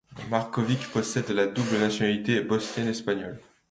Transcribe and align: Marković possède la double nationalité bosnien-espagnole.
Marković 0.31 0.87
possède 0.91 1.29
la 1.29 1.45
double 1.45 1.77
nationalité 1.77 2.41
bosnien-espagnole. 2.41 3.39